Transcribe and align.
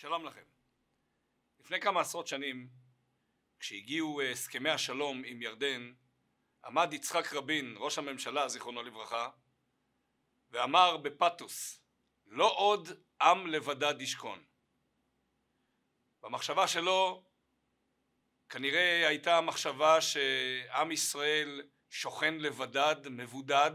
שלום 0.00 0.24
לכם. 0.24 0.44
לפני 1.60 1.80
כמה 1.80 2.00
עשרות 2.00 2.26
שנים, 2.26 2.68
כשהגיעו 3.60 4.20
אה, 4.20 4.30
הסכמי 4.30 4.70
השלום 4.70 5.22
עם 5.24 5.42
ירדן, 5.42 5.92
עמד 6.64 6.92
יצחק 6.92 7.32
רבין, 7.32 7.74
ראש 7.78 7.98
הממשלה, 7.98 8.48
זיכרונו 8.48 8.82
לברכה, 8.82 9.30
ואמר 10.50 10.96
בפתוס, 10.96 11.80
לא 12.26 12.54
עוד 12.56 12.88
עם 13.20 13.46
לבדד 13.46 14.00
ישכון. 14.00 14.44
במחשבה 16.22 16.68
שלו 16.68 17.24
כנראה 18.48 19.08
הייתה 19.08 19.40
מחשבה 19.40 20.00
שעם 20.00 20.92
ישראל 20.92 21.62
שוכן 21.90 22.34
לבדד, 22.34 23.08
מבודד, 23.10 23.72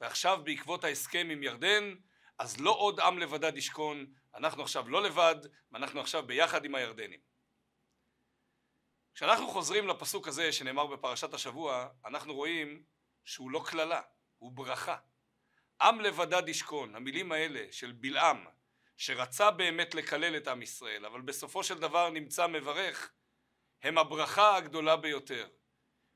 ועכשיו 0.00 0.40
בעקבות 0.44 0.84
ההסכם 0.84 1.28
עם 1.30 1.42
ירדן, 1.42 1.94
אז 2.38 2.60
לא 2.60 2.70
עוד 2.70 3.00
עם 3.00 3.18
לבדד 3.18 3.56
ישכון, 3.56 4.14
אנחנו 4.34 4.62
עכשיו 4.62 4.88
לא 4.88 5.02
לבד, 5.02 5.36
ואנחנו 5.72 6.00
עכשיו 6.00 6.26
ביחד 6.26 6.64
עם 6.64 6.74
הירדנים. 6.74 7.20
כשאנחנו 9.14 9.48
חוזרים 9.48 9.88
לפסוק 9.88 10.28
הזה 10.28 10.52
שנאמר 10.52 10.86
בפרשת 10.86 11.34
השבוע, 11.34 11.88
אנחנו 12.04 12.34
רואים 12.34 12.84
שהוא 13.24 13.50
לא 13.50 13.62
קללה, 13.66 14.00
הוא 14.38 14.52
ברכה. 14.52 14.96
עם 15.82 16.00
לבדד 16.00 16.48
ישכון, 16.48 16.94
המילים 16.94 17.32
האלה 17.32 17.66
של 17.72 17.92
בלעם, 17.92 18.46
שרצה 18.96 19.50
באמת 19.50 19.94
לקלל 19.94 20.36
את 20.36 20.48
עם 20.48 20.62
ישראל, 20.62 21.06
אבל 21.06 21.20
בסופו 21.20 21.64
של 21.64 21.78
דבר 21.78 22.10
נמצא 22.10 22.46
מברך, 22.46 23.12
הם 23.82 23.98
הברכה 23.98 24.56
הגדולה 24.56 24.96
ביותר. 24.96 25.48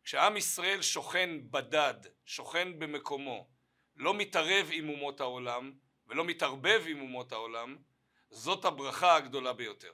כשעם 0.04 0.36
ישראל 0.36 0.82
שוכן 0.82 1.50
בדד, 1.50 1.94
שוכן 2.24 2.78
במקומו, 2.78 3.50
לא 3.96 4.14
מתערב 4.14 4.68
עם 4.72 4.88
אומות 4.88 5.20
העולם 5.20 5.72
ולא 6.06 6.24
מתערבב 6.24 6.82
עם 6.86 7.00
אומות 7.00 7.32
העולם, 7.32 7.76
זאת 8.34 8.64
הברכה 8.64 9.16
הגדולה 9.16 9.52
ביותר. 9.52 9.92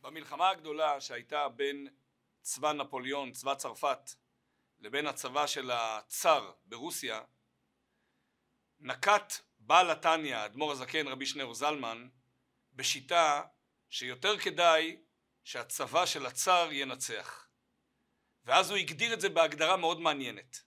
במלחמה 0.00 0.50
הגדולה 0.50 1.00
שהייתה 1.00 1.48
בין 1.48 1.88
צבא 2.40 2.72
נפוליאון, 2.72 3.32
צבא 3.32 3.54
צרפת, 3.54 4.10
לבין 4.78 5.06
הצבא 5.06 5.46
של 5.46 5.70
הצאר 5.70 6.52
ברוסיה, 6.64 7.22
נקט 8.80 9.32
בעל 9.58 9.90
התניא, 9.90 10.44
אדמו"ר 10.44 10.72
הזקן 10.72 11.08
רבי 11.08 11.26
שניאור 11.26 11.54
זלמן, 11.54 12.08
בשיטה 12.72 13.42
שיותר 13.88 14.38
כדאי 14.38 15.02
שהצבא 15.44 16.06
של 16.06 16.26
הצאר 16.26 16.72
ינצח. 16.72 17.48
ואז 18.44 18.70
הוא 18.70 18.78
הגדיר 18.78 19.14
את 19.14 19.20
זה 19.20 19.28
בהגדרה 19.28 19.76
מאוד 19.76 20.00
מעניינת. 20.00 20.62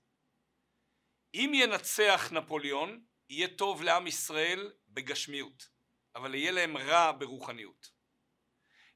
אם 1.34 1.52
ינצח 1.54 2.32
נפוליאון, 2.32 3.06
יהיה 3.30 3.48
טוב 3.58 3.82
לעם 3.84 4.08
ישראל 4.08 4.74
בגשמיות, 4.88 5.75
אבל 6.16 6.36
יהיה 6.36 6.52
להם 6.52 6.78
רע 6.78 7.12
ברוחניות. 7.12 7.92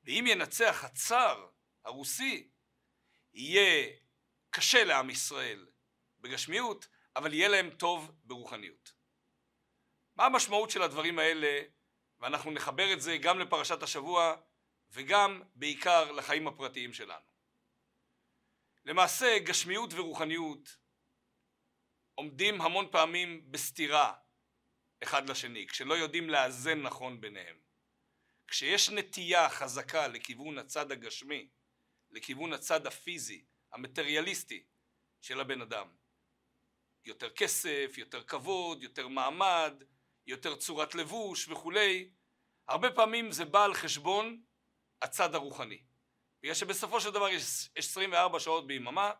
ואם 0.04 0.26
ינצח 0.28 0.84
הצאר 0.84 1.50
הרוסי, 1.86 2.50
יהיה 3.34 3.96
קשה 4.50 4.84
לעם 4.84 5.10
ישראל 5.10 5.68
בגשמיות, 6.20 6.88
אבל 7.16 7.34
יהיה 7.34 7.48
להם 7.48 7.70
טוב 7.70 8.12
ברוחניות. 8.24 8.94
מה 10.16 10.26
המשמעות 10.26 10.70
של 10.70 10.82
הדברים 10.82 11.20
האלה, 11.20 11.62
ואנחנו 12.20 12.52
נחבר 12.52 12.94
את 12.94 13.02
זה 13.02 13.18
גם 13.18 13.40
לפרשת 13.40 13.84
השבוע 13.84 14.36
וגם 14.92 15.44
בעיקר 15.56 16.12
לחיים 16.12 16.48
הפרטיים 16.48 16.94
שלנו. 16.94 17.26
למעשה 18.86 19.40
גשמיות 19.40 19.94
ורוחניות 19.94 20.78
עומדים 22.16 22.62
המון 22.62 22.92
פעמים 22.92 23.52
בסתירה 23.52 24.14
אחד 25.04 25.30
לשני, 25.30 25.68
כשלא 25.68 25.94
יודעים 25.94 26.30
לאזן 26.30 26.82
נכון 26.82 27.22
ביניהם. 27.22 27.60
כשיש 28.48 28.90
נטייה 28.90 29.50
חזקה 29.50 30.08
לכיוון 30.08 30.58
הצד 30.58 30.92
הגשמי, 30.92 31.50
לכיוון 32.12 32.54
הצד 32.54 32.88
הפיזי, 32.88 33.46
המטריאליסטי 33.74 34.64
של 35.22 35.40
הבן 35.40 35.62
אדם. 35.62 35.88
יותר 37.06 37.30
כסף, 37.30 37.94
יותר 37.98 38.24
כבוד, 38.24 38.84
יותר 38.84 39.08
מעמד, 39.08 39.84
יותר 40.28 40.56
צורת 40.56 40.96
לבוש 40.96 41.48
וכולי, 41.48 42.10
הרבה 42.68 42.92
פעמים 42.92 43.32
זה 43.32 43.46
בא 43.46 43.64
על 43.64 43.74
חשבון 43.74 44.44
הצד 45.02 45.36
הרוחני. 45.36 45.84
בגלל 46.44 46.54
שבסופו 46.54 47.02
של 47.02 47.12
דבר 47.12 47.30
יש 47.30 47.70
24 47.76 48.40
שעות 48.40 48.68
ביממה 48.68 49.12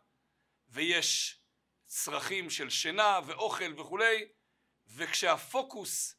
ויש 0.68 1.40
צרכים 1.86 2.50
של 2.50 2.70
שינה 2.70 3.20
ואוכל 3.26 3.80
וכולי, 3.80 4.28
וכשהפוקוס 4.94 6.16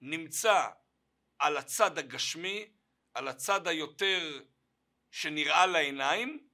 נמצא 0.00 0.68
על 1.38 1.56
הצד 1.56 1.98
הגשמי, 1.98 2.72
על 3.14 3.28
הצד 3.28 3.66
היותר 3.66 4.40
שנראה 5.10 5.66
לעיניים, 5.66 6.48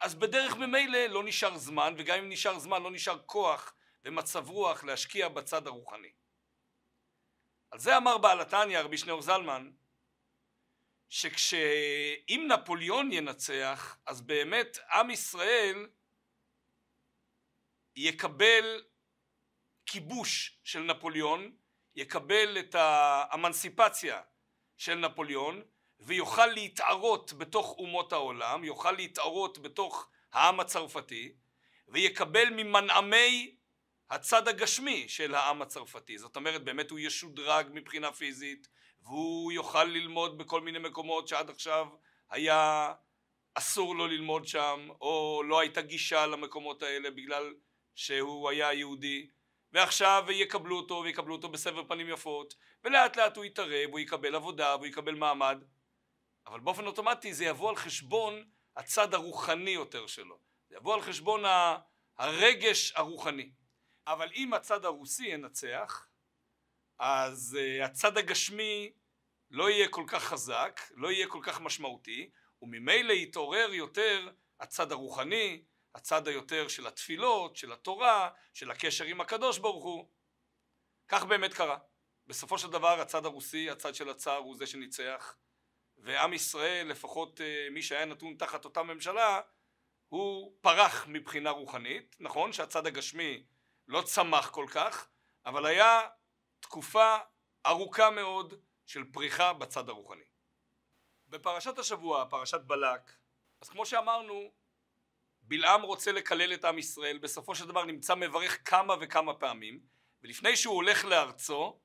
אז 0.00 0.14
בדרך 0.14 0.56
ממילא 0.56 1.06
לא 1.06 1.24
נשאר 1.24 1.56
זמן, 1.56 1.94
וגם 1.98 2.18
אם 2.18 2.28
נשאר 2.28 2.58
זמן 2.58 2.82
לא 2.82 2.90
נשאר 2.90 3.18
כוח 3.26 3.74
ומצב 4.04 4.48
רוח 4.48 4.84
להשקיע 4.84 5.28
בצד 5.28 5.66
הרוחני. 5.66 6.12
על 7.70 7.78
זה 7.78 7.96
אמר 7.96 8.18
בעל 8.18 8.40
התניא 8.40 8.80
רבי 8.80 8.98
שניאור 8.98 9.22
זלמן 9.22 9.70
שכשאם 11.08 12.48
נפוליאון 12.48 13.12
ינצח 13.12 13.98
אז 14.06 14.20
באמת 14.20 14.78
עם 14.92 15.10
ישראל 15.10 15.88
יקבל 17.96 18.84
כיבוש 19.88 20.58
של 20.64 20.80
נפוליאון, 20.80 21.52
יקבל 21.96 22.58
את 22.58 22.74
האמנסיפציה 22.74 24.20
של 24.76 24.94
נפוליאון 24.94 25.62
ויוכל 26.00 26.46
להתערות 26.46 27.32
בתוך 27.32 27.74
אומות 27.78 28.12
העולם, 28.12 28.64
יוכל 28.64 28.92
להתערות 28.92 29.58
בתוך 29.58 30.08
העם 30.32 30.60
הצרפתי 30.60 31.32
ויקבל 31.88 32.50
ממנעמי 32.50 33.56
הצד 34.10 34.48
הגשמי 34.48 35.08
של 35.08 35.34
העם 35.34 35.62
הצרפתי. 35.62 36.18
זאת 36.18 36.36
אומרת 36.36 36.64
באמת 36.64 36.90
הוא 36.90 36.98
ישודרג 36.98 37.66
מבחינה 37.70 38.12
פיזית 38.12 38.68
והוא 39.02 39.52
יוכל 39.52 39.84
ללמוד 39.84 40.38
בכל 40.38 40.60
מיני 40.60 40.78
מקומות 40.78 41.28
שעד 41.28 41.50
עכשיו 41.50 41.86
היה 42.30 42.92
אסור 43.54 43.96
לו 43.96 44.06
ללמוד 44.06 44.46
שם 44.46 44.88
או 45.00 45.42
לא 45.46 45.60
הייתה 45.60 45.80
גישה 45.80 46.26
למקומות 46.26 46.82
האלה 46.82 47.10
בגלל 47.10 47.54
שהוא 47.94 48.50
היה 48.50 48.72
יהודי 48.72 49.28
ועכשיו 49.72 50.24
יקבלו 50.30 50.76
אותו 50.76 50.94
ויקבלו 51.04 51.34
אותו 51.34 51.48
בסבר 51.48 51.84
פנים 51.88 52.08
יפות 52.08 52.54
ולאט 52.84 53.16
לאט 53.16 53.36
הוא 53.36 53.44
יתערב, 53.44 53.90
הוא 53.90 53.98
יקבל 53.98 54.34
עבודה 54.34 54.76
והוא 54.76 54.86
יקבל 54.86 55.14
מעמד. 55.14 55.64
אבל 56.46 56.60
באופן 56.60 56.86
אוטומטי 56.86 57.34
זה 57.34 57.44
יבוא 57.44 57.70
על 57.70 57.76
חשבון 57.76 58.44
הצד 58.76 59.14
הרוחני 59.14 59.70
יותר 59.70 60.06
שלו. 60.06 60.38
זה 60.68 60.76
יבוא 60.76 60.94
על 60.94 61.00
חשבון 61.00 61.42
הרגש 62.18 62.92
הרוחני. 62.96 63.50
אבל 64.06 64.30
אם 64.34 64.54
הצד 64.54 64.84
הרוסי 64.84 65.26
ינצח 65.26 66.08
אז 66.98 67.58
uh, 67.60 67.84
הצד 67.84 68.18
הגשמי 68.18 68.92
לא 69.50 69.70
יהיה 69.70 69.88
כל 69.88 70.04
כך 70.06 70.24
חזק, 70.24 70.80
לא 70.94 71.12
יהיה 71.12 71.26
כל 71.26 71.40
כך 71.42 71.60
משמעותי 71.60 72.30
וממילא 72.62 73.12
יתעורר 73.12 73.74
יותר 73.74 74.28
הצד 74.60 74.92
הרוחני, 74.92 75.62
הצד 75.98 76.28
היותר 76.28 76.68
של 76.68 76.86
התפילות, 76.86 77.56
של 77.56 77.72
התורה, 77.72 78.30
של 78.54 78.70
הקשר 78.70 79.04
עם 79.04 79.20
הקדוש 79.20 79.58
ברוך 79.58 79.84
הוא. 79.84 80.08
כך 81.08 81.24
באמת 81.24 81.54
קרה. 81.54 81.78
בסופו 82.26 82.58
של 82.58 82.70
דבר 82.70 83.00
הצד 83.00 83.24
הרוסי, 83.24 83.70
הצד 83.70 83.94
של 83.94 84.08
הצאר 84.08 84.36
הוא 84.36 84.56
זה 84.56 84.66
שניצח 84.66 85.36
ועם 85.98 86.32
ישראל, 86.32 86.86
לפחות 86.86 87.40
uh, 87.40 87.70
מי 87.70 87.82
שהיה 87.82 88.04
נתון 88.04 88.34
תחת 88.38 88.64
אותה 88.64 88.82
ממשלה, 88.82 89.40
הוא 90.08 90.58
פרח 90.60 91.06
מבחינה 91.08 91.50
רוחנית, 91.50 92.16
נכון 92.20 92.52
שהצד 92.52 92.86
הגשמי 92.86 93.46
לא 93.88 94.02
צמח 94.02 94.50
כל 94.50 94.66
כך, 94.70 95.08
אבל 95.46 95.66
היה 95.66 96.00
תקופה 96.60 97.16
ארוכה 97.66 98.10
מאוד 98.10 98.54
של 98.86 99.04
פריחה 99.12 99.52
בצד 99.52 99.88
הרוחני. 99.88 100.28
בפרשת 101.28 101.78
השבוע, 101.78 102.24
פרשת 102.30 102.60
בלק, 102.60 103.12
אז 103.60 103.68
כמו 103.68 103.86
שאמרנו, 103.86 104.52
בלעם 105.48 105.82
רוצה 105.82 106.12
לקלל 106.12 106.54
את 106.54 106.64
עם 106.64 106.78
ישראל, 106.78 107.18
בסופו 107.18 107.54
של 107.54 107.66
דבר 107.66 107.84
נמצא 107.84 108.14
מברך 108.14 108.70
כמה 108.70 108.94
וכמה 109.00 109.34
פעמים, 109.34 109.80
ולפני 110.22 110.56
שהוא 110.56 110.74
הולך 110.74 111.04
לארצו, 111.04 111.80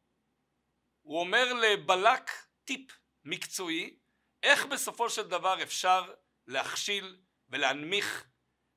הוא 1.02 1.20
אומר 1.20 1.54
לבלק 1.54 2.32
טיפ 2.64 2.92
מקצועי, 3.24 4.00
איך 4.44 4.66
בסופו 4.66 5.10
של 5.10 5.28
דבר 5.28 5.64
אפשר 5.64 6.14
להכשיל 6.48 7.22
ולהנמיך 7.50 8.26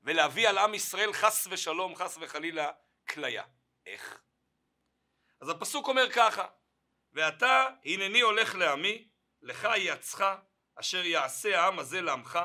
ולהביא 0.03 0.49
על 0.49 0.59
עם 0.59 0.75
ישראל 0.75 1.13
חס 1.13 1.47
ושלום, 1.51 1.97
חס 1.97 2.19
וחלילה, 2.21 2.71
כליה. 3.09 3.45
איך? 3.87 4.21
אז 5.41 5.49
הפסוק 5.49 5.89
אומר 5.89 6.13
ככה 6.13 6.47
ואתה 7.13 7.69
הנני 7.85 8.21
הולך 8.21 8.55
לעמי 8.55 9.09
לך 9.43 9.69
יעצך 9.77 10.25
אשר 10.75 11.05
יעשה 11.05 11.61
העם 11.61 11.79
הזה 11.79 12.01
לעמך 12.01 12.39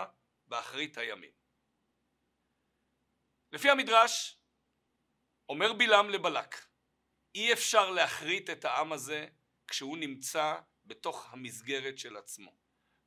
באחרית 0.48 0.98
הימים. 0.98 1.41
לפי 3.52 3.70
המדרש 3.70 4.38
אומר 5.50 5.74
בלעם 5.74 6.10
לבלק 6.10 6.66
אי 7.36 7.54
אפשר 7.54 7.90
להכרית 7.90 8.50
את 8.50 8.66
העם 8.66 8.94
הזה 8.94 9.28
כשהוא 9.68 9.98
נמצא 9.98 10.56
בתוך 10.86 11.34
המסגרת 11.34 11.98
של 11.98 12.18
עצמו. 12.18 12.52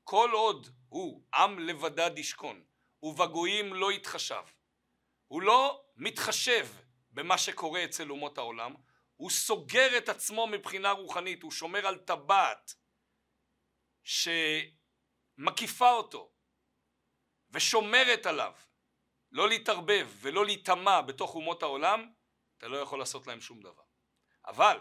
כל 0.05 0.31
עוד 0.33 0.69
הוא 0.89 1.27
עם 1.35 1.59
לבדד 1.59 2.19
ישכון 2.19 2.65
ובגויים 3.03 3.75
לא 3.75 3.93
יתחשב, 3.93 4.43
הוא 5.27 5.43
לא 5.43 5.85
מתחשב 5.97 6.67
במה 7.11 7.39
שקורה 7.39 7.85
אצל 7.85 8.11
אומות 8.11 8.39
העולם, 8.39 8.75
הוא 9.17 9.31
סוגר 9.31 9.99
את 9.99 10.09
עצמו 10.09 10.47
מבחינה 10.47 10.91
רוחנית, 10.91 11.43
הוא 11.43 11.53
שומר 11.53 11.87
על 11.87 11.99
טבעת 11.99 12.75
שמקיפה 14.03 15.91
אותו 15.91 16.33
ושומרת 17.51 18.27
עליו 18.27 18.53
לא 19.35 19.49
להתערבב 19.49 20.09
ולא 20.21 20.45
להיטמע 20.45 21.01
בתוך 21.01 21.35
אומות 21.35 21.63
העולם, 21.63 22.11
אתה 22.59 22.69
לא 22.69 22.77
יכול 22.77 22.99
לעשות 22.99 23.27
להם 23.27 23.41
שום 23.41 23.61
דבר. 23.61 23.83
אבל, 24.47 24.79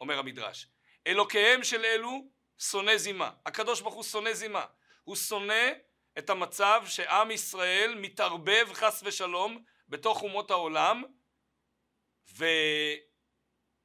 אומר 0.00 0.18
המדרש, 0.18 0.66
אלוקיהם 1.06 1.64
של 1.64 1.84
אלו 1.84 2.28
שונא 2.58 2.96
זימה. 2.96 3.30
הקדוש 3.46 3.80
ברוך 3.80 3.94
הוא 3.94 4.02
שונא 4.02 4.32
זימה. 4.32 4.66
הוא 5.04 5.16
שונא 5.16 5.70
את 6.18 6.30
המצב 6.30 6.82
שעם 6.86 7.30
ישראל 7.30 7.94
מתערבב 7.94 8.68
חס 8.72 9.02
ושלום 9.04 9.64
בתוך 9.88 10.22
אומות 10.22 10.50
העולם 10.50 11.04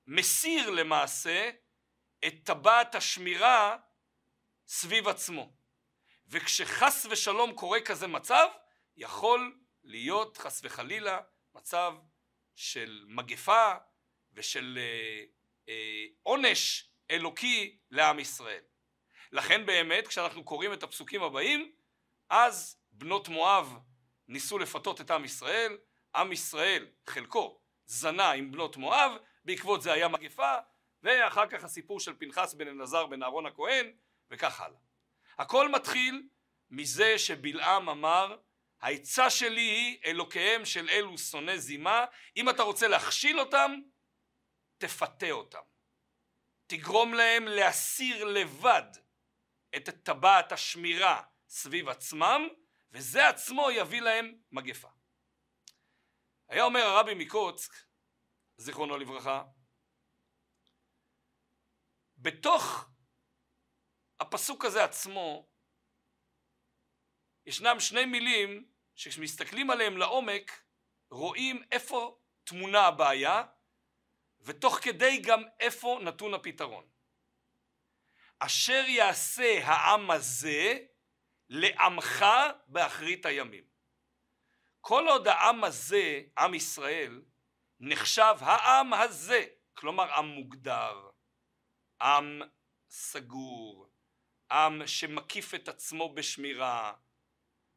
ומסיר 0.08 0.70
למעשה 0.70 1.50
את 2.28 2.34
טבעת 2.44 2.96
השמירה 2.96 3.78
סביב 4.68 5.08
עצמו. 5.08 5.54
וכשחס 6.28 7.06
ושלום 7.10 7.54
קורה 7.54 7.82
כזה 7.82 8.08
מצב, 8.08 8.48
יכול 8.98 9.65
להיות 9.86 10.38
חס 10.38 10.62
וחלילה 10.64 11.20
מצב 11.56 11.94
של 12.56 13.06
מגפה 13.08 13.74
ושל 14.34 14.78
אה, 14.82 15.24
אה, 15.70 16.06
עונש 16.24 16.90
אלוקי 17.12 17.78
לעם 17.92 18.20
ישראל. 18.20 18.62
לכן 19.32 19.66
באמת 19.66 20.08
כשאנחנו 20.08 20.44
קוראים 20.44 20.74
את 20.74 20.84
הפסוקים 20.84 21.24
הבאים 21.24 21.72
אז 22.30 22.80
בנות 22.92 23.28
מואב 23.28 23.78
ניסו 24.28 24.58
לפתות 24.58 25.02
את 25.02 25.12
עם 25.12 25.26
ישראל, 25.26 25.78
עם 26.16 26.32
ישראל 26.32 26.88
חלקו 27.06 27.60
זנה 27.86 28.32
עם 28.32 28.52
בנות 28.52 28.78
מואב, 28.78 29.12
בעקבות 29.46 29.82
זה 29.82 29.94
היה 29.94 30.08
מגפה 30.08 30.56
ואחר 31.04 31.48
כך 31.48 31.64
הסיפור 31.64 32.00
של 32.00 32.14
פנחס 32.20 32.54
בן 32.54 32.68
אלעזר 32.68 33.06
בן 33.06 33.24
אהרון 33.24 33.46
הכהן 33.46 33.92
וכך 34.30 34.62
הלאה. 34.62 34.80
הכל 35.38 35.72
מתחיל 35.72 36.28
מזה 36.70 37.20
שבלעם 37.20 37.90
אמר 37.90 38.38
העצה 38.86 39.30
שלי 39.30 39.62
היא 39.62 40.00
אלוקיהם 40.06 40.66
של 40.66 40.90
אלו 40.90 41.18
שונא 41.18 41.58
זימה 41.58 42.06
אם 42.38 42.50
אתה 42.50 42.64
רוצה 42.64 42.88
להכשיל 42.88 43.40
אותם 43.40 43.72
תפתה 44.78 45.32
אותם 45.32 45.62
תגרום 46.68 47.14
להם 47.14 47.44
להסיר 47.48 48.24
לבד 48.24 48.92
את 49.76 49.90
טבעת 49.90 50.52
השמירה 50.52 51.24
סביב 51.48 51.90
עצמם 51.90 52.48
וזה 52.92 53.28
עצמו 53.28 53.72
יביא 53.72 54.02
להם 54.02 54.42
מגפה. 54.52 54.90
היה 56.48 56.64
אומר 56.64 56.80
הרבי 56.80 57.14
מקוצק 57.14 57.74
זיכרונו 58.58 58.98
לברכה 58.98 59.44
בתוך 62.18 62.90
הפסוק 64.20 64.66
הזה 64.66 64.84
עצמו 64.84 65.50
ישנם 67.46 67.80
שני 67.80 68.06
מילים 68.06 68.75
שכשמסתכלים 68.96 69.70
עליהם 69.70 69.98
לעומק 69.98 70.64
רואים 71.10 71.64
איפה 71.72 72.20
טמונה 72.44 72.88
הבעיה 72.88 73.44
ותוך 74.42 74.80
כדי 74.82 75.18
גם 75.18 75.44
איפה 75.60 76.00
נתון 76.04 76.34
הפתרון. 76.34 76.88
אשר 78.40 78.84
יעשה 78.88 79.60
העם 79.64 80.12
הזה 80.12 80.78
לעמך 81.50 82.26
באחרית 82.68 83.26
הימים. 83.26 83.64
כל 84.82 85.08
עוד 85.08 85.28
העם 85.28 85.64
הזה, 85.64 86.22
עם 86.38 86.54
ישראל, 86.54 87.22
נחשב 87.80 88.36
העם 88.40 88.94
הזה, 88.94 89.46
כלומר 89.74 90.14
עם 90.14 90.26
מוגדר, 90.26 91.10
עם 92.02 92.42
סגור, 92.90 93.88
עם 94.52 94.88
שמקיף 94.88 95.54
את 95.54 95.68
עצמו 95.68 96.14
בשמירה, 96.14 96.94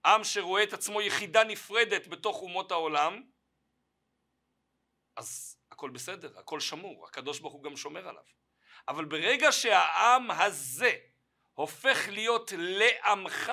עם 0.07 0.25
שרואה 0.25 0.63
את 0.63 0.73
עצמו 0.73 1.01
יחידה 1.01 1.45
נפרדת 1.45 2.07
בתוך 2.07 2.43
אומות 2.43 2.71
העולם, 2.71 3.23
אז 5.17 5.59
הכל 5.71 5.91
בסדר, 5.91 6.39
הכל 6.39 6.61
שמור, 6.61 7.07
הקדוש 7.07 7.39
ברוך 7.41 7.55
הוא 7.55 7.63
גם 7.63 7.77
שומר 7.77 8.09
עליו. 8.09 8.25
אבל 8.89 9.05
ברגע 9.05 9.53
שהעם 9.53 10.31
הזה 10.31 10.93
הופך 11.53 12.09
להיות 12.09 12.53
לעמך, 12.57 13.53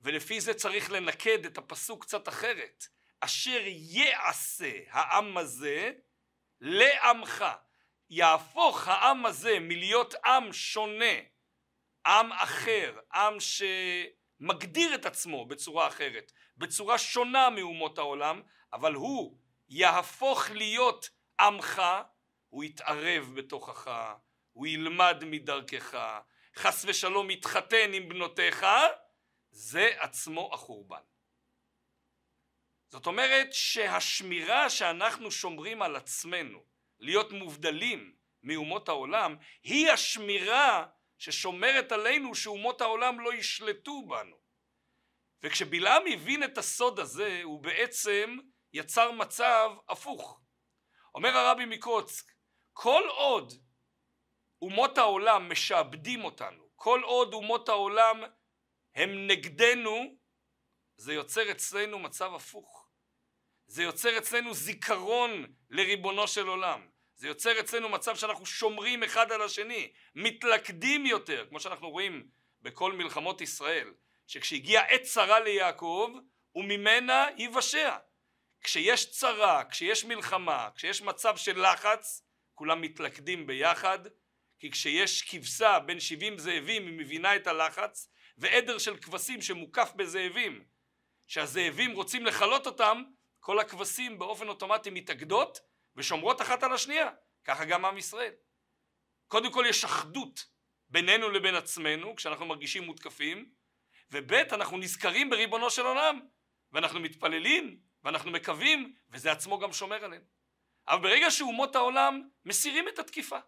ולפי 0.00 0.40
זה 0.40 0.54
צריך 0.54 0.90
לנקד 0.90 1.44
את 1.44 1.58
הפסוק 1.58 2.04
קצת 2.04 2.28
אחרת, 2.28 2.86
אשר 3.20 3.60
יעשה 3.66 4.72
העם 4.90 5.36
הזה 5.36 5.92
לעמך. 6.60 7.44
יהפוך 8.10 8.88
העם 8.88 9.26
הזה 9.26 9.58
מלהיות 9.60 10.14
עם 10.14 10.52
שונה, 10.52 11.14
עם 12.06 12.32
אחר, 12.32 12.98
עם 13.12 13.40
שמגדיר 14.42 14.94
את 14.94 15.06
עצמו 15.06 15.46
בצורה 15.46 15.88
אחרת, 15.88 16.32
בצורה 16.56 16.98
שונה 16.98 17.50
מאומות 17.50 17.98
העולם, 17.98 18.42
אבל 18.72 18.94
הוא 18.94 19.38
יהפוך 19.68 20.50
להיות 20.50 21.10
עמך, 21.40 21.82
הוא 22.48 22.64
יתערב 22.64 23.32
בתוכך, 23.34 23.90
הוא 24.52 24.66
ילמד 24.66 25.22
מדרכך, 25.26 25.98
חס 26.56 26.84
ושלום 26.88 27.30
יתחתן 27.30 27.92
עם 27.92 28.08
בנותיך, 28.08 28.66
זה 29.50 29.90
עצמו 29.98 30.50
החורבן. 30.54 31.02
זאת 32.88 33.06
אומרת 33.06 33.52
שהשמירה 33.52 34.70
שאנחנו 34.70 35.30
שומרים 35.30 35.82
על 35.82 35.96
עצמנו, 35.96 36.64
להיות 36.98 37.32
מובדלים 37.32 38.14
מאומות 38.42 38.88
העולם, 38.88 39.36
היא 39.62 39.90
השמירה 39.90 40.86
ששומרת 41.22 41.92
עלינו 41.92 42.34
שאומות 42.34 42.80
העולם 42.80 43.20
לא 43.20 43.34
ישלטו 43.34 44.06
בנו. 44.06 44.36
וכשבלעם 45.42 46.02
הבין 46.12 46.44
את 46.44 46.58
הסוד 46.58 46.98
הזה, 46.98 47.40
הוא 47.42 47.62
בעצם 47.62 48.38
יצר 48.72 49.10
מצב 49.10 49.70
הפוך. 49.88 50.40
אומר 51.14 51.28
הרבי 51.28 51.64
מקוצק, 51.64 52.32
כל 52.72 53.02
עוד 53.08 53.52
אומות 54.62 54.98
העולם 54.98 55.48
משעבדים 55.52 56.24
אותנו, 56.24 56.68
כל 56.74 57.00
עוד 57.04 57.32
אומות 57.32 57.68
העולם 57.68 58.20
הם 58.94 59.26
נגדנו, 59.26 60.16
זה 60.96 61.12
יוצר 61.14 61.50
אצלנו 61.50 61.98
מצב 61.98 62.34
הפוך. 62.34 62.88
זה 63.66 63.82
יוצר 63.82 64.18
אצלנו 64.18 64.54
זיכרון 64.54 65.54
לריבונו 65.70 66.28
של 66.28 66.46
עולם. 66.46 66.91
זה 67.22 67.28
יוצר 67.28 67.60
אצלנו 67.60 67.88
מצב 67.88 68.16
שאנחנו 68.16 68.46
שומרים 68.46 69.02
אחד 69.02 69.32
על 69.32 69.42
השני, 69.42 69.92
מתלכדים 70.14 71.06
יותר, 71.06 71.46
כמו 71.48 71.60
שאנחנו 71.60 71.90
רואים 71.90 72.28
בכל 72.62 72.92
מלחמות 72.92 73.40
ישראל, 73.40 73.94
שכשהגיעה 74.26 74.84
עת 74.84 75.02
צרה 75.02 75.40
ליעקב, 75.40 76.10
וממנה 76.54 77.26
ייוושע. 77.36 77.96
כשיש 78.62 79.10
צרה, 79.10 79.64
כשיש 79.64 80.04
מלחמה, 80.04 80.68
כשיש 80.74 81.02
מצב 81.02 81.36
של 81.36 81.66
לחץ, 81.66 82.22
כולם 82.54 82.80
מתלכדים 82.80 83.46
ביחד, 83.46 83.98
כי 84.58 84.70
כשיש 84.70 85.22
כבשה 85.22 85.78
בין 85.78 86.00
70 86.00 86.38
זאבים 86.38 86.86
היא 86.86 86.98
מבינה 86.98 87.36
את 87.36 87.46
הלחץ, 87.46 88.08
ועדר 88.38 88.78
של 88.78 88.96
כבשים 88.96 89.42
שמוקף 89.42 89.92
בזאבים, 89.96 90.64
שהזאבים 91.26 91.92
רוצים 91.92 92.26
לכלות 92.26 92.66
אותם, 92.66 93.02
כל 93.40 93.58
הכבשים 93.58 94.18
באופן 94.18 94.48
אוטומטי 94.48 94.90
מתאגדות 94.90 95.71
ושומרות 95.96 96.42
אחת 96.42 96.62
על 96.62 96.72
השנייה, 96.72 97.10
ככה 97.44 97.64
גם 97.64 97.84
עם 97.84 97.98
ישראל. 97.98 98.32
קודם 99.28 99.52
כל 99.52 99.64
יש 99.68 99.84
אחדות 99.84 100.46
בינינו 100.88 101.30
לבין 101.30 101.54
עצמנו 101.54 102.16
כשאנחנו 102.16 102.46
מרגישים 102.46 102.82
מותקפים, 102.82 103.52
וב' 104.10 104.32
אנחנו 104.32 104.78
נזכרים 104.78 105.30
בריבונו 105.30 105.70
של 105.70 105.86
עולם, 105.86 106.20
ואנחנו 106.72 107.00
מתפללים 107.00 107.80
ואנחנו 108.04 108.30
מקווים, 108.30 108.94
וזה 109.10 109.32
עצמו 109.32 109.58
גם 109.58 109.72
שומר 109.72 110.04
עלינו. 110.04 110.24
אבל 110.88 111.02
ברגע 111.02 111.30
שאומות 111.30 111.76
העולם 111.76 112.28
מסירים 112.44 112.88
את 112.88 112.98
התקיפה, 112.98 113.38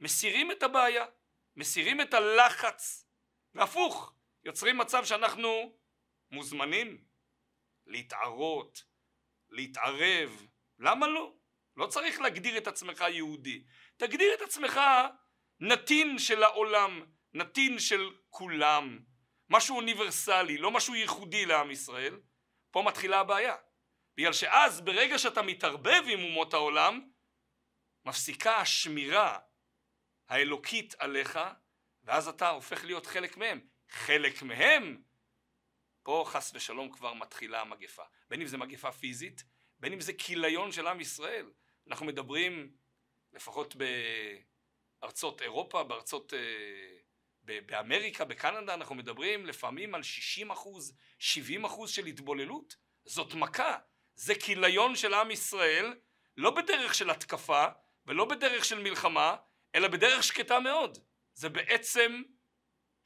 מסירים 0.00 0.52
את 0.52 0.62
הבעיה, 0.62 1.04
מסירים 1.56 2.00
את 2.00 2.14
הלחץ, 2.14 3.06
והפוך, 3.54 4.12
יוצרים 4.44 4.78
מצב 4.78 5.04
שאנחנו 5.04 5.76
מוזמנים 6.30 7.04
להתערות, 7.86 8.84
להתערב, 9.50 10.46
למה 10.78 11.06
לא? 11.06 11.34
לא 11.76 11.86
צריך 11.86 12.20
להגדיר 12.20 12.58
את 12.58 12.66
עצמך 12.66 13.04
יהודי, 13.10 13.64
תגדיר 13.96 14.34
את 14.34 14.42
עצמך 14.42 14.80
נתין 15.60 16.18
של 16.18 16.42
העולם, 16.42 17.02
נתין 17.34 17.78
של 17.78 18.10
כולם, 18.30 18.98
משהו 19.50 19.76
אוניברסלי, 19.76 20.58
לא 20.58 20.70
משהו 20.70 20.94
ייחודי 20.94 21.46
לעם 21.46 21.70
ישראל, 21.70 22.20
פה 22.70 22.82
מתחילה 22.86 23.20
הבעיה. 23.20 23.56
בגלל 24.16 24.32
שאז 24.32 24.80
ברגע 24.80 25.18
שאתה 25.18 25.42
מתערבב 25.42 26.02
עם 26.08 26.24
אומות 26.24 26.54
העולם, 26.54 27.08
מפסיקה 28.04 28.56
השמירה 28.56 29.38
האלוקית 30.28 30.94
עליך, 30.98 31.38
ואז 32.04 32.28
אתה 32.28 32.48
הופך 32.48 32.84
להיות 32.84 33.06
חלק 33.06 33.36
מהם. 33.36 33.60
חלק 33.88 34.42
מהם, 34.42 35.02
פה 36.02 36.24
חס 36.26 36.52
ושלום 36.54 36.92
כבר 36.92 37.14
מתחילה 37.14 37.60
המגפה. 37.60 38.02
בין 38.28 38.40
אם 38.40 38.46
זה 38.46 38.58
מגפה 38.58 38.92
פיזית, 38.92 39.44
בין 39.78 39.92
אם 39.92 40.00
זה 40.00 40.12
כיליון 40.12 40.72
של 40.72 40.86
עם 40.86 41.00
ישראל. 41.00 41.50
אנחנו 41.88 42.06
מדברים, 42.06 42.70
לפחות 43.32 43.76
בארצות 45.02 45.42
אירופה, 45.42 45.84
בארצות... 45.84 46.34
אה, 46.34 46.96
באמריקה, 47.46 48.24
בקנדה, 48.24 48.74
אנחנו 48.74 48.94
מדברים 48.94 49.46
לפעמים 49.46 49.94
על 49.94 50.02
60 50.02 50.50
אחוז, 50.50 50.96
70 51.18 51.64
אחוז 51.64 51.90
של 51.90 52.06
התבוללות. 52.06 52.76
זאת 53.04 53.34
מכה. 53.34 53.78
זה 54.14 54.34
כיליון 54.34 54.96
של 54.96 55.14
עם 55.14 55.30
ישראל, 55.30 55.94
לא 56.36 56.50
בדרך 56.50 56.94
של 56.94 57.10
התקפה 57.10 57.66
ולא 58.06 58.24
בדרך 58.24 58.64
של 58.64 58.82
מלחמה, 58.82 59.36
אלא 59.74 59.88
בדרך 59.88 60.22
שקטה 60.22 60.60
מאוד. 60.60 60.98
זה 61.34 61.48
בעצם 61.48 62.22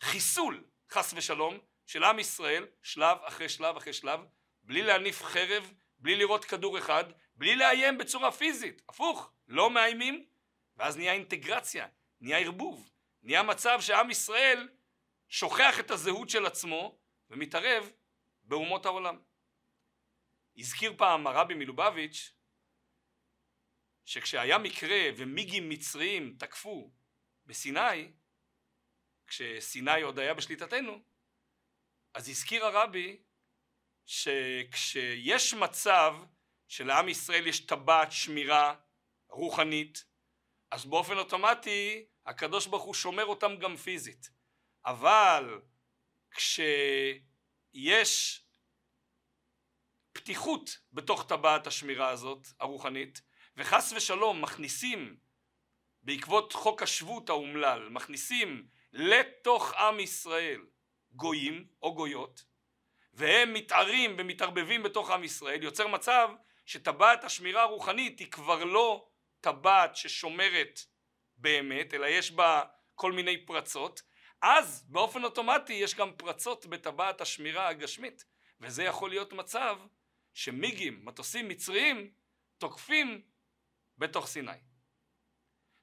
חיסול, 0.02 0.64
חס 0.90 1.14
ושלום, 1.16 1.58
של 1.86 2.04
עם 2.04 2.18
ישראל, 2.18 2.66
שלב 2.82 3.18
אחרי 3.22 3.48
שלב 3.48 3.76
אחרי 3.76 3.92
שלב, 3.92 4.20
בלי 4.62 4.82
להניף 4.82 5.22
חרב, 5.22 5.72
בלי 5.98 6.16
לראות 6.16 6.44
כדור 6.44 6.78
אחד, 6.78 7.04
בלי 7.40 7.56
לאיים 7.56 7.98
בצורה 7.98 8.32
פיזית. 8.32 8.82
הפוך, 8.88 9.32
לא 9.48 9.70
מאיימים, 9.70 10.26
ואז 10.76 10.96
נהיה 10.96 11.12
אינטגרציה, 11.12 11.88
נהיה 12.20 12.38
ערבוב, 12.38 12.90
נהיה 13.22 13.42
מצב 13.42 13.78
שעם 13.80 14.10
ישראל 14.10 14.68
שוכח 15.28 15.80
את 15.80 15.90
הזהות 15.90 16.30
של 16.30 16.46
עצמו 16.46 16.98
ומתערב 17.30 17.90
באומות 18.42 18.86
העולם. 18.86 19.18
הזכיר 20.56 20.94
פעם 20.98 21.26
הרבי 21.26 21.54
מלובביץ' 21.54 22.32
שכשהיה 24.04 24.58
מקרה 24.58 25.00
ומיגים 25.16 25.68
מצריים 25.68 26.36
תקפו 26.38 26.90
בסיני, 27.46 28.12
כשסיני 29.26 30.02
עוד 30.02 30.18
היה 30.18 30.34
בשליטתנו, 30.34 31.02
אז 32.14 32.28
הזכיר 32.28 32.64
הרבי 32.64 33.20
שכשיש 34.06 35.54
מצב 35.54 36.16
שלעם 36.70 37.08
ישראל 37.08 37.46
יש 37.46 37.60
טבעת 37.60 38.12
שמירה 38.12 38.74
רוחנית, 39.28 40.04
אז 40.70 40.86
באופן 40.86 41.18
אוטומטי 41.18 42.04
הקדוש 42.26 42.66
ברוך 42.66 42.82
הוא 42.82 42.94
שומר 42.94 43.24
אותם 43.24 43.56
גם 43.56 43.76
פיזית. 43.76 44.30
אבל 44.84 45.60
כשיש 46.30 48.12
פתיחות 50.12 50.78
בתוך 50.92 51.26
טבעת 51.28 51.66
השמירה 51.66 52.08
הזאת, 52.08 52.46
הרוחנית, 52.60 53.22
וחס 53.56 53.92
ושלום 53.96 54.42
מכניסים 54.42 55.16
בעקבות 56.02 56.52
חוק 56.52 56.82
השבות 56.82 57.28
האומלל, 57.28 57.88
מכניסים 57.88 58.68
לתוך 58.92 59.74
עם 59.74 60.00
ישראל 60.00 60.60
גויים 61.12 61.68
או 61.82 61.94
גויות, 61.94 62.44
והם 63.12 63.54
מתערים 63.54 64.16
ומתערבבים 64.18 64.82
בתוך 64.82 65.10
עם 65.10 65.24
ישראל, 65.24 65.62
יוצר 65.62 65.86
מצב 65.86 66.30
שטבעת 66.70 67.24
השמירה 67.24 67.62
הרוחנית 67.62 68.18
היא 68.18 68.30
כבר 68.30 68.64
לא 68.64 69.08
טבעת 69.40 69.96
ששומרת 69.96 70.80
באמת, 71.36 71.94
אלא 71.94 72.06
יש 72.06 72.30
בה 72.30 72.62
כל 72.94 73.12
מיני 73.12 73.46
פרצות, 73.46 74.02
אז 74.42 74.84
באופן 74.88 75.24
אוטומטי 75.24 75.72
יש 75.72 75.94
גם 75.94 76.12
פרצות 76.16 76.66
בטבעת 76.66 77.20
השמירה 77.20 77.68
הגשמית, 77.68 78.24
וזה 78.60 78.82
יכול 78.84 79.10
להיות 79.10 79.32
מצב 79.32 79.78
שמיגים, 80.34 81.04
מטוסים 81.04 81.48
מצריים, 81.48 82.12
תוקפים 82.58 83.22
בתוך 83.98 84.26
סיני. 84.26 84.52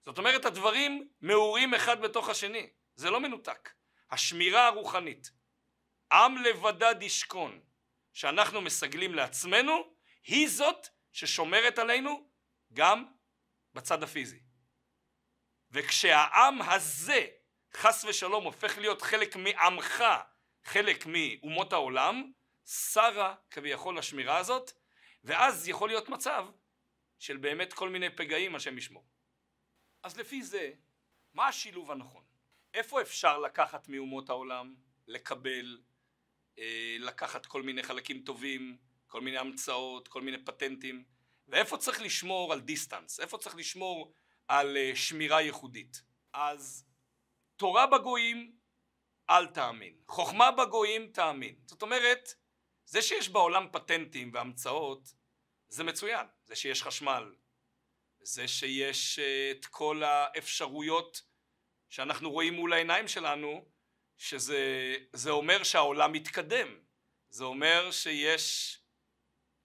זאת 0.05 0.17
אומרת 0.17 0.45
הדברים 0.45 1.09
מעורים 1.21 1.73
אחד 1.73 2.01
בתוך 2.01 2.29
השני, 2.29 2.69
זה 2.95 3.09
לא 3.09 3.19
מנותק. 3.19 3.73
השמירה 4.11 4.67
הרוחנית, 4.67 5.31
עם 6.11 6.37
לבדד 6.37 6.95
ישכון, 7.01 7.61
שאנחנו 8.13 8.61
מסגלים 8.61 9.15
לעצמנו, 9.15 9.96
היא 10.27 10.49
זאת 10.49 10.87
ששומרת 11.11 11.79
עלינו 11.79 12.29
גם 12.73 13.05
בצד 13.73 14.03
הפיזי. 14.03 14.39
וכשהעם 15.71 16.61
הזה 16.61 17.27
חס 17.73 18.05
ושלום 18.05 18.43
הופך 18.43 18.77
להיות 18.77 19.01
חלק 19.01 19.35
מעמך, 19.35 20.03
חלק 20.63 21.05
מאומות 21.05 21.73
העולם, 21.73 22.31
שרה 22.65 23.35
כביכול 23.51 23.97
השמירה 23.97 24.37
הזאת, 24.37 24.71
ואז 25.23 25.67
יכול 25.67 25.89
להיות 25.89 26.09
מצב 26.09 26.47
של 27.19 27.37
באמת 27.37 27.73
כל 27.73 27.89
מיני 27.89 28.09
פגעים 28.09 28.55
השם 28.55 28.77
ישמור. 28.77 29.05
אז 30.03 30.17
לפי 30.17 30.43
זה, 30.43 30.71
מה 31.33 31.47
השילוב 31.47 31.91
הנכון? 31.91 32.23
איפה 32.73 33.01
אפשר 33.01 33.39
לקחת 33.39 33.89
מאומות 33.89 34.29
העולם, 34.29 34.75
לקבל, 35.07 35.81
אה, 36.59 36.95
לקחת 36.99 37.45
כל 37.45 37.61
מיני 37.61 37.83
חלקים 37.83 38.23
טובים, 38.23 38.77
כל 39.07 39.21
מיני 39.21 39.37
המצאות, 39.37 40.07
כל 40.07 40.21
מיני 40.21 40.45
פטנטים, 40.45 41.03
ואיפה 41.47 41.77
צריך 41.77 42.01
לשמור 42.01 42.53
על 42.53 42.59
דיסטנס, 42.59 43.19
איפה 43.19 43.37
צריך 43.37 43.55
לשמור 43.55 44.13
על 44.47 44.77
אה, 44.77 44.91
שמירה 44.95 45.41
ייחודית. 45.41 46.01
אז 46.33 46.85
תורה 47.55 47.87
בגויים 47.87 48.55
אל 49.29 49.47
תאמין, 49.47 49.95
חוכמה 50.07 50.51
בגויים 50.51 51.07
תאמין. 51.07 51.55
זאת 51.65 51.81
אומרת, 51.81 52.33
זה 52.85 53.01
שיש 53.01 53.29
בעולם 53.29 53.67
פטנטים 53.71 54.31
והמצאות 54.33 55.13
זה 55.69 55.83
מצוין, 55.83 56.25
זה 56.45 56.55
שיש 56.55 56.83
חשמל, 56.83 57.35
זה 58.19 58.47
שיש 58.47 59.19
אה, 59.19 59.51
את 59.51 59.65
כל 59.65 60.03
האפשרויות 60.03 61.21
שאנחנו 61.89 62.31
רואים 62.31 62.53
מול 62.53 62.73
העיניים 62.73 63.07
שלנו, 63.07 63.65
שזה 64.17 65.29
אומר 65.29 65.63
שהעולם 65.63 66.11
מתקדם, 66.11 66.79
זה 67.29 67.43
אומר 67.43 67.91
שיש 67.91 68.77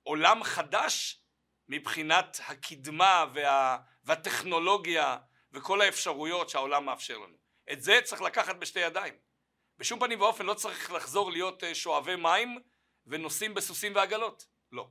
עולם 0.02 0.44
חדש 0.44 1.22
מבחינת 1.68 2.40
הקדמה 2.46 3.24
וה, 3.34 3.78
והטכנולוגיה 4.04 5.18
וכל 5.52 5.80
האפשרויות 5.80 6.48
שהעולם 6.50 6.84
מאפשר 6.84 7.18
לנו. 7.18 7.36
את 7.72 7.82
זה 7.82 8.00
צריך 8.04 8.22
לקחת 8.22 8.56
בשתי 8.56 8.80
ידיים. 8.80 9.14
בשום 9.78 10.00
פנים 10.00 10.20
ואופן 10.20 10.46
לא 10.46 10.54
צריך 10.54 10.92
לחזור 10.92 11.32
להיות 11.32 11.64
אה, 11.64 11.74
שואבי 11.74 12.16
מים 12.16 12.62
ונוסעים 13.06 13.54
בסוסים 13.54 13.94
ועגלות. 13.94 14.46
לא. 14.72 14.90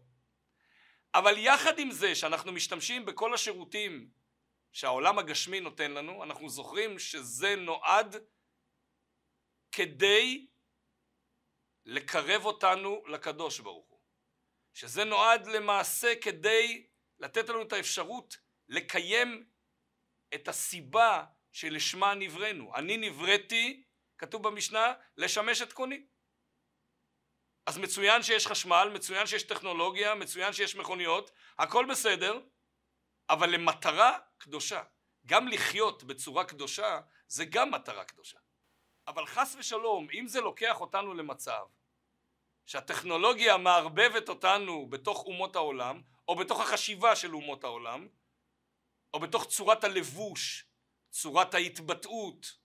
אבל 1.13 1.37
יחד 1.37 1.79
עם 1.79 1.91
זה 1.91 2.15
שאנחנו 2.15 2.51
משתמשים 2.51 3.05
בכל 3.05 3.33
השירותים 3.33 4.09
שהעולם 4.71 5.19
הגשמי 5.19 5.59
נותן 5.59 5.91
לנו, 5.91 6.23
אנחנו 6.23 6.49
זוכרים 6.49 6.99
שזה 6.99 7.55
נועד 7.55 8.15
כדי 9.71 10.47
לקרב 11.85 12.45
אותנו 12.45 13.03
לקדוש 13.07 13.59
ברוך. 13.59 13.90
שזה 14.73 15.03
נועד 15.03 15.47
למעשה 15.47 16.13
כדי 16.21 16.87
לתת 17.19 17.49
לנו 17.49 17.61
את 17.61 17.73
האפשרות 17.73 18.37
לקיים 18.69 19.45
את 20.33 20.47
הסיבה 20.47 21.25
שלשמה 21.51 22.13
נבראנו. 22.13 22.75
אני 22.75 22.97
נבראתי, 22.97 23.83
כתוב 24.17 24.43
במשנה, 24.43 24.93
לשמש 25.17 25.61
את 25.61 25.73
קוני. 25.73 26.05
אז 27.65 27.77
מצוין 27.77 28.23
שיש 28.23 28.47
חשמל, 28.47 28.91
מצוין 28.93 29.27
שיש 29.27 29.43
טכנולוגיה, 29.43 30.15
מצוין 30.15 30.53
שיש 30.53 30.75
מכוניות, 30.75 31.31
הכל 31.59 31.85
בסדר, 31.89 32.39
אבל 33.29 33.49
למטרה 33.49 34.19
קדושה. 34.37 34.83
גם 35.25 35.47
לחיות 35.47 36.03
בצורה 36.03 36.45
קדושה 36.45 36.99
זה 37.27 37.45
גם 37.45 37.71
מטרה 37.71 38.05
קדושה. 38.05 38.37
אבל 39.07 39.25
חס 39.25 39.55
ושלום, 39.59 40.07
אם 40.13 40.27
זה 40.27 40.41
לוקח 40.41 40.81
אותנו 40.81 41.13
למצב 41.13 41.65
שהטכנולוגיה 42.65 43.57
מערבבת 43.57 44.29
אותנו 44.29 44.89
בתוך 44.89 45.25
אומות 45.25 45.55
העולם, 45.55 46.01
או 46.27 46.35
בתוך 46.35 46.59
החשיבה 46.59 47.15
של 47.15 47.35
אומות 47.35 47.63
העולם, 47.63 48.07
או 49.13 49.19
בתוך 49.19 49.45
צורת 49.45 49.83
הלבוש, 49.83 50.65
צורת 51.09 51.53
ההתבטאות, 51.53 52.61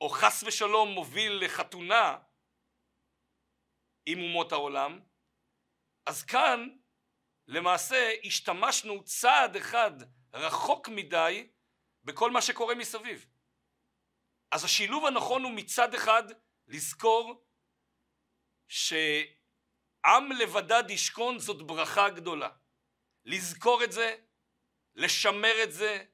או 0.00 0.08
חס 0.08 0.42
ושלום 0.46 0.88
מוביל 0.88 1.44
לחתונה 1.44 2.18
עם 4.06 4.18
אומות 4.22 4.52
העולם, 4.52 5.00
אז 6.06 6.22
כאן 6.22 6.68
למעשה 7.46 8.10
השתמשנו 8.24 9.04
צעד 9.04 9.56
אחד 9.56 9.92
רחוק 10.32 10.88
מדי 10.88 11.50
בכל 12.04 12.30
מה 12.30 12.42
שקורה 12.42 12.74
מסביב. 12.74 13.26
אז 14.50 14.64
השילוב 14.64 15.06
הנכון 15.06 15.42
הוא 15.42 15.52
מצד 15.52 15.94
אחד 15.94 16.22
לזכור 16.66 17.44
שעם 18.72 20.32
לבדד 20.38 20.90
ישכון 20.90 21.38
זאת 21.38 21.62
ברכה 21.62 22.10
גדולה. 22.10 22.48
לזכור 23.24 23.84
את 23.84 23.92
זה, 23.92 24.16
לשמר 24.94 25.62
את 25.62 25.72
זה, 25.72 26.04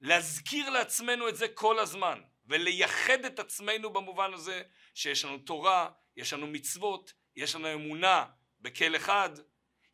להזכיר 0.00 0.70
לעצמנו 0.70 1.28
את 1.28 1.36
זה 1.36 1.48
כל 1.48 1.78
הזמן 1.78 2.20
ולייחד 2.46 3.24
את 3.24 3.38
עצמנו 3.38 3.90
במובן 3.92 4.34
הזה 4.34 4.62
שיש 4.94 5.24
לנו 5.24 5.38
תורה, 5.38 5.90
יש 6.16 6.32
לנו 6.32 6.46
מצוות, 6.46 7.12
יש 7.36 7.54
לנו 7.54 7.74
אמונה 7.74 8.26
בכל 8.60 8.96
אחד, 8.96 9.30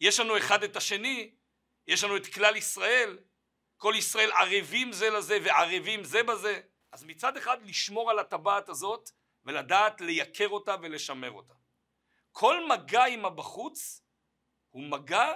יש 0.00 0.20
לנו 0.20 0.38
אחד 0.38 0.62
את 0.62 0.76
השני, 0.76 1.34
יש 1.86 2.04
לנו 2.04 2.16
את 2.16 2.26
כלל 2.26 2.56
ישראל 2.56 3.18
כל 3.76 3.94
ישראל 3.96 4.32
ערבים 4.32 4.92
זה 4.92 5.10
לזה 5.10 5.38
וערבים 5.44 6.04
זה 6.04 6.22
בזה. 6.22 6.60
אז 6.92 7.04
מצד 7.04 7.36
אחד 7.36 7.62
לשמור 7.62 8.10
על 8.10 8.18
הטבעת 8.18 8.68
הזאת 8.68 9.10
ולדעת 9.44 10.00
לייקר 10.00 10.48
אותה 10.48 10.74
ולשמר 10.82 11.30
אותה. 11.30 11.54
כל 12.32 12.66
מגע 12.68 13.04
עם 13.04 13.24
הבחוץ 13.24 14.02
הוא 14.70 14.82
מגע 14.82 15.32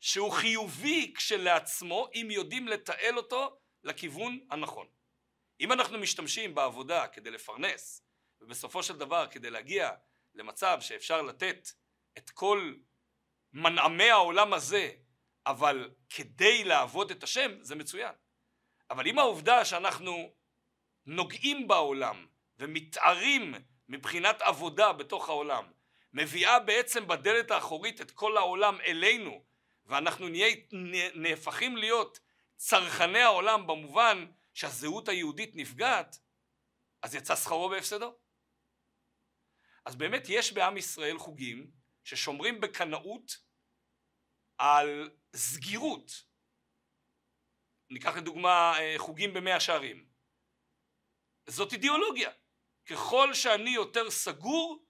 שהוא 0.00 0.32
חיובי 0.32 1.14
כשלעצמו 1.16 2.08
אם 2.14 2.28
יודעים 2.30 2.68
לתעל 2.68 3.16
אותו 3.16 3.58
לכיוון 3.84 4.46
הנכון. 4.50 4.86
אם 5.60 5.72
אנחנו 5.72 5.98
משתמשים 5.98 6.54
בעבודה 6.54 7.08
כדי 7.08 7.30
לפרנס 7.30 8.02
ובסופו 8.40 8.82
של 8.82 8.98
דבר 8.98 9.26
כדי 9.30 9.50
להגיע 9.50 9.90
למצב 10.34 10.78
שאפשר 10.80 11.22
לתת 11.22 11.68
את 12.18 12.30
כל 12.30 12.74
מנעמי 13.52 14.10
העולם 14.10 14.52
הזה 14.52 14.90
אבל 15.46 15.90
כדי 16.08 16.64
לעבוד 16.64 17.10
את 17.10 17.22
השם 17.22 17.62
זה 17.62 17.74
מצוין. 17.74 18.14
אבל 18.90 19.06
אם 19.06 19.18
העובדה 19.18 19.64
שאנחנו 19.64 20.34
נוגעים 21.06 21.68
בעולם 21.68 22.26
ומתארים 22.62 23.54
מבחינת 23.88 24.42
עבודה 24.42 24.92
בתוך 24.92 25.28
העולם 25.28 25.72
מביאה 26.12 26.58
בעצם 26.58 27.06
בדלת 27.06 27.50
האחורית 27.50 28.00
את 28.00 28.10
כל 28.10 28.36
העולם 28.36 28.80
אלינו 28.80 29.44
ואנחנו 29.86 30.28
נהיה, 30.28 30.56
נהפכים 31.14 31.76
להיות 31.76 32.20
צרכני 32.56 33.22
העולם 33.22 33.66
במובן 33.66 34.26
שהזהות 34.54 35.08
היהודית 35.08 35.50
נפגעת 35.54 36.18
אז 37.02 37.14
יצא 37.14 37.36
שכרו 37.36 37.68
בהפסדו. 37.68 38.18
אז 39.84 39.96
באמת 39.96 40.22
יש 40.28 40.52
בעם 40.52 40.76
ישראל 40.76 41.18
חוגים 41.18 41.70
ששומרים 42.04 42.60
בקנאות 42.60 43.36
על 44.58 45.10
סגירות. 45.36 46.24
ניקח 47.90 48.16
לדוגמה 48.16 48.78
אה, 48.78 48.94
חוגים 48.98 49.34
במאה 49.34 49.60
שערים. 49.60 50.06
זאת 51.46 51.72
אידיאולוגיה 51.72 52.30
ככל 52.86 53.34
שאני 53.34 53.70
יותר 53.70 54.10
סגור 54.10 54.84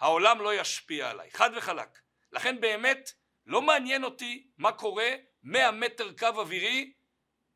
העולם 0.00 0.40
לא 0.40 0.54
ישפיע 0.54 1.10
עליי. 1.10 1.30
חד 1.30 1.50
וחלק. 1.56 2.00
לכן 2.32 2.60
באמת 2.60 3.12
לא 3.46 3.62
מעניין 3.62 4.04
אותי 4.04 4.50
מה 4.58 4.72
קורה 4.72 5.10
מאה 5.42 5.70
מטר 5.70 6.12
קו 6.18 6.26
אווירי 6.26 6.92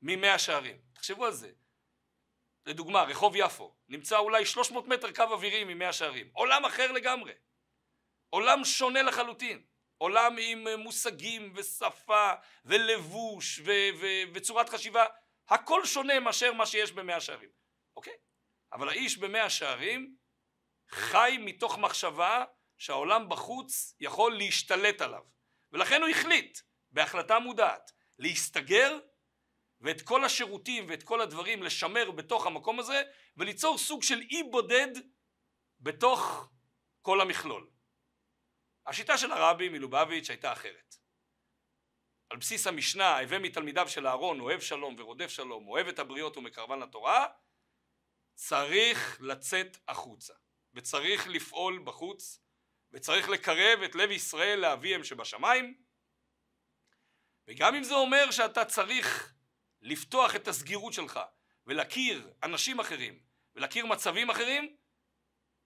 ממאה 0.03 0.39
שערים. 0.39 0.77
תחשבו 0.93 1.27
על 1.27 1.33
זה. 1.33 1.51
לדוגמה 2.67 3.03
רחוב 3.03 3.37
יפו. 3.37 3.75
נמצא 3.89 4.19
אולי 4.19 4.47
300 4.47 4.89
מטר 4.89 5.13
קו 5.13 5.23
אווירי 5.23 5.65
ממאה 5.65 5.93
שערים. 5.93 6.31
עולם 6.33 6.65
אחר 6.65 6.93
לגמרי. 6.93 7.33
עולם 8.31 8.65
שונה 8.65 9.03
לחלוטין. 9.03 9.63
עולם 9.99 10.37
עם 10.39 10.69
מושגים 10.79 11.53
ושפה 11.57 12.33
ולבוש 12.65 13.59
ו- 13.59 13.99
ו- 14.01 14.33
וצורת 14.35 14.69
חשיבה. 14.69 15.05
הכל 15.49 15.87
שונה 15.87 16.21
מאשר 16.21 16.53
מה 16.53 16.67
שיש 16.67 16.93
במאה 16.93 17.21
שערים. 17.21 17.51
אוקיי? 17.97 18.17
אבל 18.75 18.89
האיש 18.89 19.19
במאה 19.19 19.51
שערים 19.51 20.17
חי 20.91 21.37
מתוך 21.41 21.79
מחשבה 21.79 22.45
שהעולם 22.79 23.29
בחוץ 23.29 23.95
יכול 24.01 24.37
להשתלט 24.37 25.01
עליו 25.01 25.23
ולכן 25.73 26.03
הוא 26.03 26.11
החליט 26.11 26.59
בהחלטה 26.91 27.39
מודעת 27.39 27.93
להסתגר 28.19 28.99
ואת 29.81 30.03
כל 30.03 30.25
השירותים 30.25 30.87
ואת 30.89 31.03
כל 31.03 31.21
הדברים 31.21 31.63
לשמר 31.63 32.11
בתוך 32.11 32.47
המקום 32.47 32.79
הזה 32.79 33.03
וליצור 33.37 33.79
סוג 33.79 34.03
של 34.03 34.21
אי 34.21 34.43
בודד 34.51 34.89
בתוך 35.81 36.49
כל 37.03 37.21
המכלול. 37.21 37.71
השיטה 38.87 39.19
של 39.19 39.33
הרבי 39.33 39.69
מלובביץ' 39.69 40.31
הייתה 40.31 40.53
אחרת. 40.53 40.95
על 42.31 42.37
בסיס 42.39 42.67
המשנה 42.67 43.19
הווה 43.19 43.39
מתלמידיו 43.39 43.89
של 43.89 44.07
אהרון 44.07 44.41
אוהב 44.41 44.61
שלום 44.61 44.97
ורודף 44.99 45.29
שלום 45.29 45.69
אוהב 45.69 45.89
את 45.89 45.99
הבריות 45.99 46.37
ומקרבן 46.37 46.79
לתורה 46.79 47.27
צריך 48.35 49.19
לצאת 49.21 49.77
החוצה 49.89 50.35
וצריך 50.75 51.29
לפעול 51.29 51.83
בחוץ 51.85 52.41
וצריך 52.93 53.29
לקרב 53.29 53.83
את 53.85 53.95
לב 53.95 54.11
ישראל 54.11 54.59
לאביהם 54.59 55.05
שבשמיים. 55.05 55.75
וגם 57.49 57.75
אם 57.75 57.83
זה 57.83 57.95
אומר 57.95 58.31
שאתה 58.31 58.65
צריך 58.65 59.35
לפתוח 59.83 60.37
את 60.37 60.49
הסגירות 60.49 60.93
שלך 60.93 61.21
ולהכיר 61.67 62.31
אנשים 62.43 62.81
אחרים 62.81 63.19
ולהכיר 63.57 63.87
מצבים 63.87 64.31
אחרים 64.31 64.77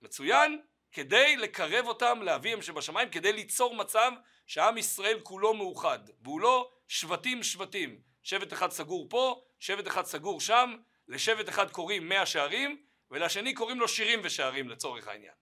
מצוין 0.02 0.62
כדי 0.92 1.36
לקרב 1.36 1.86
אותם 1.86 2.22
לאביהם 2.22 2.62
שבשמיים 2.62 3.10
כדי 3.10 3.32
ליצור 3.32 3.74
מצב 3.74 4.12
שעם 4.46 4.78
ישראל 4.78 5.20
כולו 5.22 5.54
מאוחד 5.54 5.98
והוא 6.22 6.40
לא 6.40 6.70
שבטים 6.88 7.42
שבטים. 7.42 8.08
שבט 8.22 8.52
אחד 8.52 8.70
סגור 8.70 9.06
פה 9.10 9.44
שבט 9.58 9.86
אחד 9.86 10.04
סגור 10.04 10.40
שם 10.40 10.76
לשבט 11.08 11.48
אחד 11.48 11.70
קוראים 11.70 12.08
מאה 12.08 12.26
שערים 12.26 12.84
ולשני 13.10 13.54
קוראים 13.54 13.80
לו 13.80 13.88
שירים 13.88 14.20
ושערים 14.24 14.68
לצורך 14.68 15.08
העניין. 15.08 15.34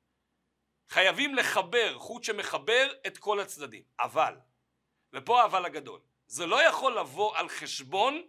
חייבים 0.89 1.35
לחבר 1.35 1.99
חוט 1.99 2.25
שמחבר 2.25 2.93
את 3.07 3.19
כל 3.19 3.41
הצדדים. 3.41 3.83
אבל 4.01 4.37
ופה 5.13 5.43
האבל 5.43 5.65
הגדול 5.65 6.01
זה 6.27 6.47
לא 6.47 6.63
יכול 6.63 6.99
לבוא 6.99 7.37
על 7.37 7.49
חשבון 7.49 8.23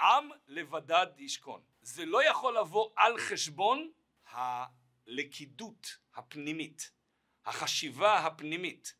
עם 0.00 0.30
לבדד 0.46 1.06
ישכון. 1.18 1.62
זה 1.80 2.06
לא 2.06 2.24
יכול 2.24 2.58
לבוא 2.58 2.90
על 2.96 3.18
חשבון 3.18 3.92
הלכידות 4.26 5.96
הפנימית 6.14 6.90
החשיבה 7.44 8.18
הפנימית 8.18 8.94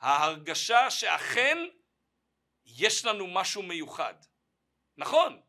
ההרגשה 0.00 0.90
שאכן 0.90 1.58
יש 2.66 3.04
לנו 3.04 3.26
משהו 3.26 3.62
מיוחד. 3.62 4.14
נכון 4.96 5.40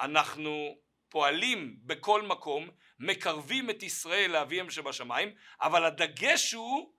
אנחנו 0.00 0.78
פועלים 1.10 1.76
בכל 1.82 2.22
מקום 2.22 2.70
מקרבים 2.98 3.70
את 3.70 3.82
ישראל 3.82 4.30
לאביהם 4.30 4.70
שבשמיים 4.70 5.34
אבל 5.60 5.84
הדגש 5.84 6.52
הוא 6.52 6.94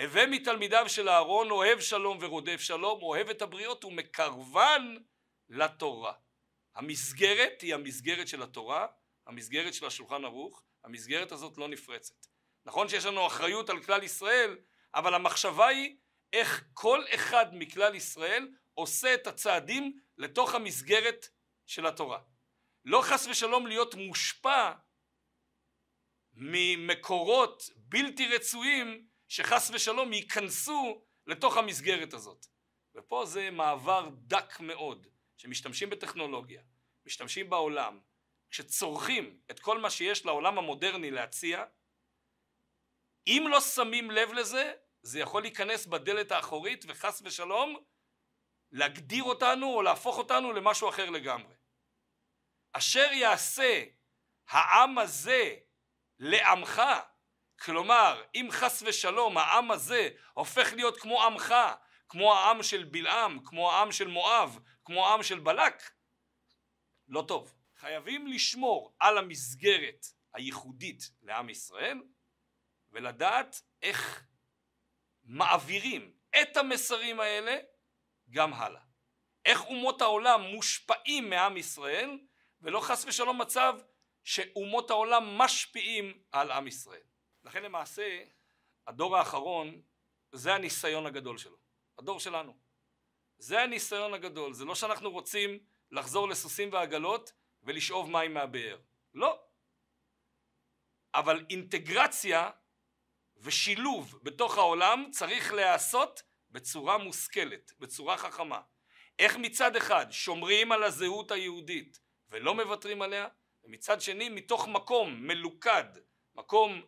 הווה 0.00 0.26
מתלמידיו 0.26 0.88
של 0.88 1.08
אהרון 1.08 1.50
אוהב 1.50 1.80
שלום 1.80 2.18
ורודף 2.20 2.60
שלום 2.60 3.02
אוהב 3.02 3.28
את 3.28 3.42
הבריות 3.42 3.84
ומקרבן 3.84 4.96
לתורה. 5.48 6.12
המסגרת 6.74 7.60
היא 7.60 7.74
המסגרת 7.74 8.28
של 8.28 8.42
התורה 8.42 8.86
המסגרת 9.26 9.74
של 9.74 9.86
השולחן 9.86 10.24
ערוך 10.24 10.62
המסגרת 10.84 11.32
הזאת 11.32 11.58
לא 11.58 11.68
נפרצת. 11.68 12.14
נכון 12.66 12.88
שיש 12.88 13.04
לנו 13.04 13.26
אחריות 13.26 13.70
על 13.70 13.82
כלל 13.82 14.02
ישראל 14.02 14.58
אבל 14.94 15.14
המחשבה 15.14 15.66
היא 15.66 15.96
איך 16.32 16.64
כל 16.74 17.04
אחד 17.14 17.46
מכלל 17.52 17.94
ישראל 17.94 18.48
עושה 18.74 19.14
את 19.14 19.26
הצעדים 19.26 20.00
לתוך 20.18 20.54
המסגרת 20.54 21.28
של 21.66 21.86
התורה 21.86 22.18
לא 22.84 23.02
חס 23.02 23.26
ושלום 23.26 23.66
להיות 23.66 23.94
מושפע 23.94 24.72
ממקורות 26.34 27.62
בלתי 27.76 28.28
רצויים 28.28 29.06
שחס 29.28 29.70
ושלום 29.74 30.12
ייכנסו 30.12 31.04
לתוך 31.26 31.56
המסגרת 31.56 32.14
הזאת. 32.14 32.46
ופה 32.94 33.26
זה 33.26 33.50
מעבר 33.50 34.08
דק 34.12 34.60
מאוד 34.60 35.06
שמשתמשים 35.36 35.90
בטכנולוגיה 35.90 36.62
משתמשים 37.06 37.50
בעולם 37.50 38.00
כשצורכים 38.50 39.40
את 39.50 39.60
כל 39.60 39.78
מה 39.80 39.90
שיש 39.90 40.26
לעולם 40.26 40.58
המודרני 40.58 41.10
להציע 41.10 41.64
אם 43.26 43.44
לא 43.50 43.60
שמים 43.60 44.10
לב 44.10 44.32
לזה 44.32 44.72
זה 45.02 45.20
יכול 45.20 45.42
להיכנס 45.42 45.86
בדלת 45.86 46.32
האחורית 46.32 46.84
וחס 46.88 47.22
ושלום 47.24 47.76
להגדיר 48.72 49.24
אותנו 49.24 49.66
או 49.66 49.82
להפוך 49.82 50.18
אותנו 50.18 50.52
למשהו 50.52 50.88
אחר 50.88 51.10
לגמרי 51.10 51.54
אשר 52.72 53.12
יעשה 53.12 53.84
העם 54.48 54.98
הזה 54.98 55.54
לעמך 56.18 56.82
כלומר 57.60 58.24
אם 58.34 58.48
חס 58.50 58.82
ושלום 58.86 59.38
העם 59.38 59.70
הזה 59.70 60.08
הופך 60.34 60.72
להיות 60.72 61.00
כמו 61.00 61.22
עמך 61.22 61.54
כמו 62.08 62.34
העם 62.34 62.62
של 62.62 62.84
בלעם 62.84 63.38
כמו 63.44 63.72
העם 63.72 63.92
של 63.92 64.08
מואב 64.08 64.58
כמו 64.84 65.08
העם 65.08 65.22
של 65.22 65.38
בלק 65.38 65.90
לא 67.08 67.24
טוב. 67.28 67.54
חייבים 67.76 68.26
לשמור 68.26 68.96
על 69.00 69.18
המסגרת 69.18 70.06
הייחודית 70.34 71.10
לעם 71.22 71.48
ישראל 71.48 72.02
ולדעת 72.90 73.62
איך 73.82 74.24
מעבירים 75.24 76.12
את 76.42 76.56
המסרים 76.56 77.20
האלה 77.20 77.58
גם 78.30 78.54
הלאה. 78.54 78.82
איך 79.44 79.64
אומות 79.64 80.02
העולם 80.02 80.42
מושפעים 80.42 81.30
מעם 81.30 81.56
ישראל 81.56 82.18
ולא 82.62 82.80
חס 82.80 83.04
ושלום 83.04 83.40
מצב 83.40 83.78
שאומות 84.24 84.90
העולם 84.90 85.38
משפיעים 85.38 86.22
על 86.32 86.50
עם 86.50 86.66
ישראל. 86.66 87.02
לכן 87.44 87.62
למעשה 87.62 88.24
הדור 88.86 89.16
האחרון 89.16 89.82
זה 90.32 90.54
הניסיון 90.54 91.06
הגדול 91.06 91.38
שלו, 91.38 91.56
הדור 91.98 92.20
שלנו. 92.20 92.56
זה 93.38 93.62
הניסיון 93.62 94.14
הגדול, 94.14 94.52
זה 94.52 94.64
לא 94.64 94.74
שאנחנו 94.74 95.10
רוצים 95.10 95.58
לחזור 95.90 96.28
לסוסים 96.28 96.72
ועגלות 96.72 97.32
ולשאוב 97.62 98.10
מים 98.10 98.34
מהבאר, 98.34 98.78
לא. 99.14 99.42
אבל 101.14 101.46
אינטגרציה 101.50 102.50
ושילוב 103.36 104.18
בתוך 104.22 104.58
העולם 104.58 105.06
צריך 105.10 105.52
להיעשות 105.52 106.22
בצורה 106.50 106.98
מושכלת, 106.98 107.72
בצורה 107.78 108.16
חכמה. 108.16 108.60
איך 109.18 109.36
מצד 109.36 109.76
אחד 109.76 110.06
שומרים 110.10 110.72
על 110.72 110.82
הזהות 110.82 111.30
היהודית 111.30 112.00
ולא 112.32 112.54
מוותרים 112.54 113.02
עליה, 113.02 113.28
ומצד 113.64 114.00
שני 114.00 114.28
מתוך 114.28 114.68
מקום 114.68 115.26
מלוכד, 115.26 115.84
מקום 116.34 116.82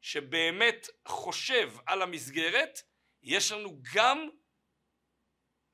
שבאמת 0.00 0.86
חושב 1.08 1.72
על 1.86 2.02
המסגרת, 2.02 2.78
יש 3.22 3.52
לנו 3.52 3.82
גם 3.94 4.28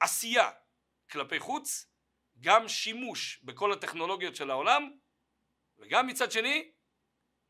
עשייה 0.01 0.51
כלפי 1.11 1.41
חוץ, 1.41 1.87
גם 2.41 2.69
שימוש 2.69 3.43
בכל 3.43 3.73
הטכנולוגיות 3.73 4.37
של 4.37 4.51
העולם, 4.51 4.99
וגם 5.79 6.07
מצד 6.07 6.33
שני 6.33 6.73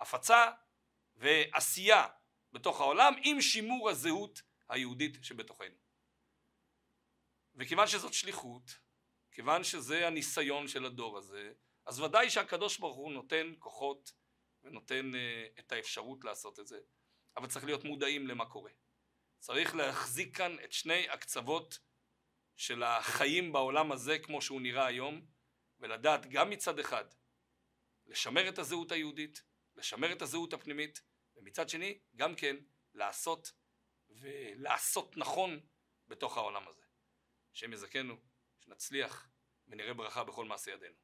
הפצה 0.00 0.50
ועשייה 1.16 2.07
בתוך 2.52 2.81
העולם 2.81 3.14
עם 3.24 3.40
שימור 3.40 3.90
הזהות 3.90 4.42
היהודית 4.68 5.24
שבתוכנו. 5.24 5.76
וכיוון 7.55 7.87
שזאת 7.87 8.14
שליחות, 8.14 8.82
כיוון 9.33 9.64
שזה 9.64 10.07
הניסיון 10.07 10.68
של 10.68 10.85
הדור 10.85 11.18
הזה, 11.18 11.53
אז 11.87 12.01
ודאי 12.01 12.31
שהקדוש 12.31 12.79
ברוך 12.79 12.97
הוא 12.97 13.12
נותן 13.12 13.55
כוחות 13.59 14.12
ונותן 14.62 15.11
uh, 15.14 15.61
את 15.61 15.73
האפשרות 15.73 16.25
לעשות 16.25 16.61
את 16.61 16.66
זה, 16.66 16.81
אבל 17.37 17.47
צריך 17.47 17.64
להיות 17.64 17.85
מודעים 17.85 18.27
למה 18.27 18.47
קורה. 18.47 18.71
צריך 19.38 19.75
להחזיק 19.75 20.37
כאן 20.37 20.57
את 20.64 20.73
שני 20.73 21.09
הקצוות 21.09 21.79
של 22.57 22.83
החיים 22.83 23.53
בעולם 23.53 23.92
הזה 23.92 24.18
כמו 24.18 24.42
שהוא 24.42 24.61
נראה 24.61 24.87
היום, 24.87 25.27
ולדעת 25.81 26.27
גם 26.27 26.51
מצד 26.51 26.79
אחד 26.79 27.05
לשמר 28.07 28.49
את 28.49 28.59
הזהות 28.59 28.92
היהודית, 28.92 29.42
לשמר 29.77 30.12
את 30.12 30.23
הזהות 30.23 30.53
הפנימית, 30.53 31.03
ומצד 31.37 31.68
שני 31.68 31.99
גם 32.16 32.35
כן 32.35 32.57
לעשות 32.95 33.53
ולעשות 34.11 35.16
נכון 35.16 35.61
בתוך 36.09 36.37
העולם 36.37 36.68
הזה. 36.68 36.83
השם 37.53 37.73
יזכנו, 37.73 38.16
שנצליח 38.64 39.29
ונראה 39.68 39.94
ברכה 39.94 40.25
בכל 40.25 40.44
מעשה 40.44 40.70
ידינו. 40.70 40.94